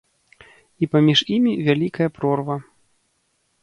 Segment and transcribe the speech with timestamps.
[0.81, 2.61] І паміж імі вялікая прорва.